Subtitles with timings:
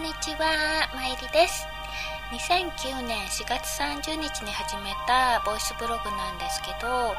[0.00, 1.66] んにちは、まいりです。
[2.32, 7.14] 2009年4月30日に始めたボイスブログなんですけど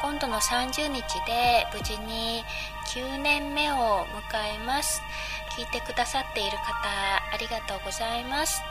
[0.00, 2.44] 今度の30日で無事に
[2.86, 5.02] 9年目を迎えます。
[5.58, 6.62] 聞いてくださっている方
[7.34, 8.62] ありがとうございます。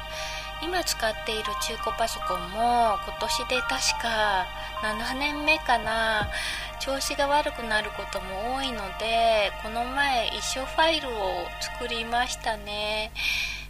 [0.63, 3.69] 今使っている中古パソコンも今年で確
[4.01, 4.47] か
[4.83, 6.29] 7年目かな。
[6.79, 11.11] 調子が悪くなることも多いのでこの前一緒ファイルを
[11.59, 13.11] 作りましたね。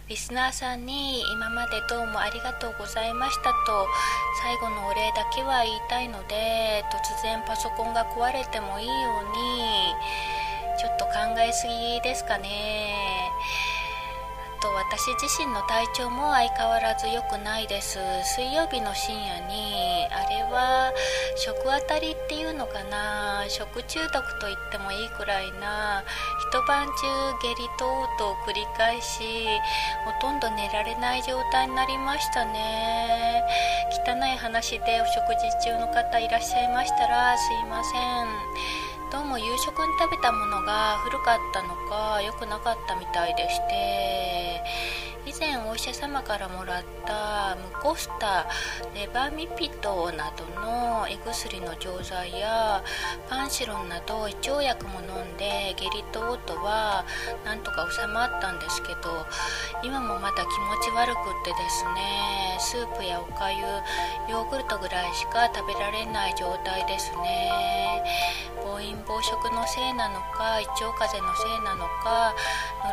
[0.08, 3.86] リスナーさんに今までどうもありがとうございましたと
[4.42, 8.96] 最後のお礼だけは言いたいので突然パソコンが壊れてもいいよう
[9.30, 9.94] に
[10.80, 13.09] ちょっと考えすぎですかね。
[14.60, 17.98] と私自身の体調も相変わらず良くないです。
[18.36, 20.92] 水曜日の深夜にあれは
[21.36, 23.44] 食あたりっていうのかな。
[23.48, 26.04] 食中毒と言ってもいいくらいな。
[26.52, 26.92] 一晩中
[27.40, 29.46] 下痢と嘔吐を繰り返し
[30.04, 33.42] ほとんど寝られない状態になりましたね。
[34.06, 38.79] 汚い話でお食事中の方いらっしゃいましたらすいません。
[39.10, 44.62] どうも夕食に食べたものが古かったのか良くなかったみたいでして
[45.40, 48.46] 前お医者様からもらったムコスタ
[48.94, 52.84] レバミピトなどの胃薬の錠剤や
[53.26, 57.06] パンシロンなど胃腸薬も飲んで下痢と嘔吐は
[57.46, 59.26] なんとか収まったんですけど
[59.82, 60.46] 今もまだ気持
[60.84, 63.62] ち悪くってですねスープやおかゆ
[64.30, 68.04] ヨーグルトぐらいしか食べられない状態ですね。
[68.62, 72.34] 暴飲暴食のせいなのか胃腸風邪のせいなのか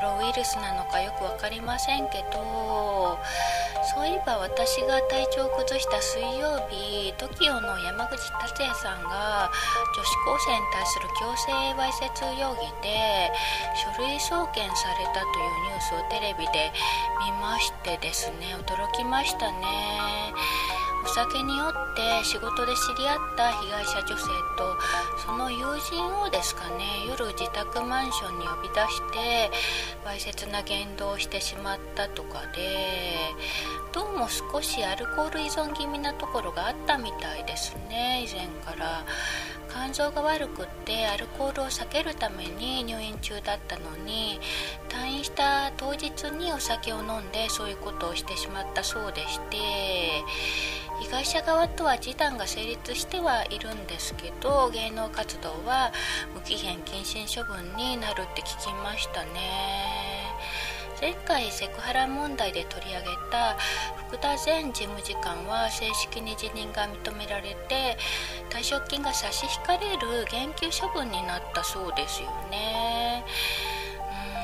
[0.02, 2.37] ノロウイルスなのかよく分かりませんけど
[3.94, 9.50] そういえば私が体調を崩した水曜日 TOKIO の山口達也さんが
[9.96, 13.32] 女子高生に対する強制わいせつ容疑で
[13.74, 16.72] 書類送検されたというニュースをテレビで
[17.26, 20.34] 見ましてですね驚きましたね。
[21.08, 24.76] お酒に酔って仕事で知り合った被害者女性と
[25.26, 29.50] その友人をですかね夜自宅マンションに呼び出して
[30.06, 33.16] わいせつな言動をしてしまったとかで
[33.94, 38.26] どうも少しアルコール依存気味なところがあったみたいですね。
[38.28, 39.06] 以前から。
[39.70, 44.40] 肝臓が悪くってアルコールを避けるために入院中だったのに
[44.90, 49.58] 退院した当日にお酒を飲んでそういうことをしてしまったそうでして。
[51.18, 55.92] 被害者側とは示談が成立してはいるんですけど芸能活動は
[56.36, 59.32] 無期限謹慎処分になるって聞きましたね。
[61.02, 63.58] 前回セクハラ問題で取り上げた
[64.08, 67.98] 福田前事務次官は正式に辞任が認められて
[68.52, 73.26] 退職金が差し引かれる減給処分になったそうですよね。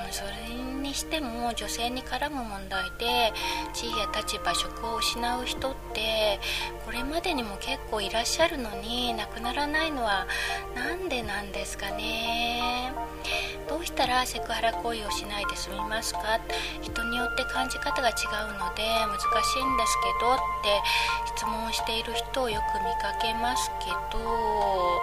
[0.07, 3.33] うんそれにしても女性に絡む問題で
[3.73, 6.39] 地位や立場職を失う人って
[6.85, 10.27] これまでにも結構いらっしゃるのになくならないのは
[10.75, 12.91] 何でなんですかね。
[13.69, 16.39] どうしたらセクハラ行為をしないで済みますか？
[16.81, 20.81] 人によって感じ方が違うので難しいんですけどって
[21.37, 25.01] 質問している人をよく見かけますけど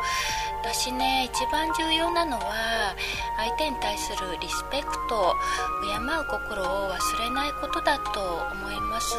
[0.62, 2.94] 私ね一番重要なのは
[3.38, 5.34] 相手に対するリスペクト
[5.82, 8.20] 敬う心を忘れないことだと
[8.52, 9.16] 思います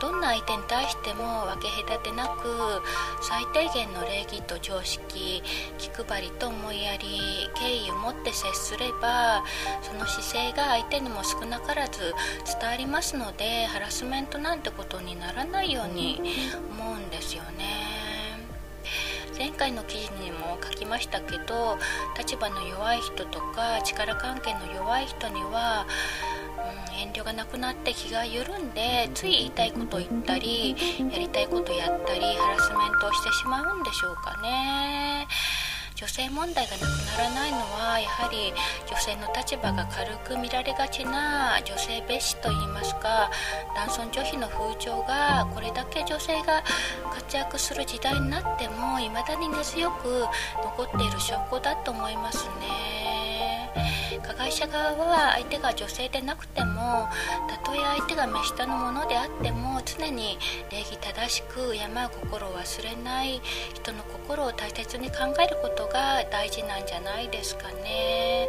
[0.00, 2.82] どんな相手に対しても分け隔てなく
[3.20, 5.42] 最低限の礼儀と常識
[5.78, 7.06] 気配りと思いやり
[7.54, 9.44] 敬意を持って接すれば
[9.82, 12.14] その姿勢が相手にも少なからず
[12.60, 16.20] 伝わりますのでハラスメントなんてことにならないように
[16.70, 18.05] 思うんですよね。
[19.38, 21.78] 前回の記事にも書きましたけど
[22.18, 25.86] 立場の弱い人とか力関係の弱い人には、
[26.92, 30.70] うん、遠慮がなくなって気が緩んでつい言いたいことを言ったり
[31.10, 35.26] やりたいことやったりハラスメントをしてしまうんでしょうかね。
[35.96, 36.82] 女性問題がなく
[37.16, 38.52] ならないのはやはり
[38.86, 43.30] 女性の立場が軽く見られがちな女性蔑視といいますか
[43.74, 46.62] 男尊女卑の風潮がこれだけ女性が
[47.14, 50.26] 活躍する時代になっても未だに根強く
[50.62, 53.06] 残っている証拠だと思いますね。
[54.22, 57.08] 加害者側は相手が女性でなくても
[57.48, 59.75] たとえ相手が目下のものであっても
[60.06, 60.38] 常に
[60.70, 63.40] 礼儀正しく敬う心を忘れない
[63.74, 68.48] 人の心を大切に考えることが大事なんじゃないですかね。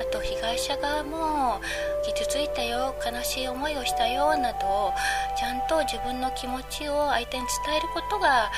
[0.00, 1.60] あと被害者側も
[2.06, 4.92] 傷ついたよ悲しい思いをしたよなど
[5.38, 8.50] ちゃんと自分の気持ちを相手に伝えることがや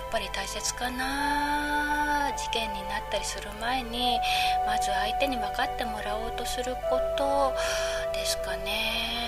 [0.00, 2.32] っぱり大切かな。
[2.36, 4.18] 事件になったりする前に
[4.66, 7.52] まず相手に分かってもらおうとすること
[8.12, 9.23] ですかね。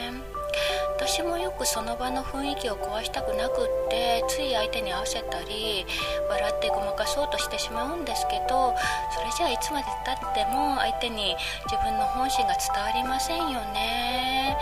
[1.07, 5.87] 私もよくその場の雰囲気を壊したくなくってつい相手に合わせたり
[6.29, 8.75] 笑ってごまかそうとしてしまうんですけど
[9.15, 11.37] それじゃあいつまでたっても相手に
[11.71, 14.59] 自分の本心が伝わりませんよね。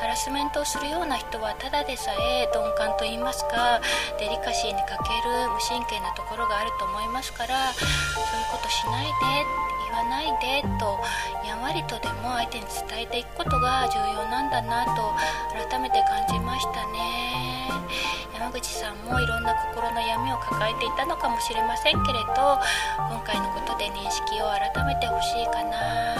[0.00, 3.80] ハラスメントをするような人はただでさえ鈍感と言いますか
[4.18, 9.10] デリカシーに欠ける無神経なところがあると思いますからそういうことしないで
[9.70, 10.98] 言わないでと
[11.46, 15.14] やんわりとでも相手に伝えていくことが重要なんだなと
[15.70, 17.70] 改めて感じましたね。
[18.34, 22.58] 山口さんもいろんな心の闇を抱えていたのかもしれませんけれど
[22.98, 26.16] 今回のことで認識を改めてほしいかな。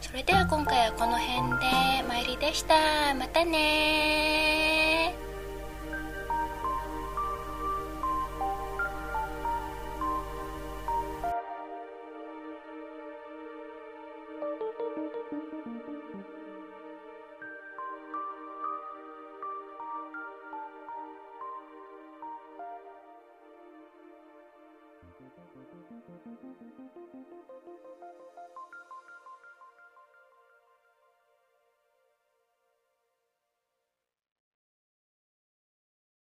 [0.00, 2.74] それでは今回はこの辺で参りでした。
[3.14, 5.14] またね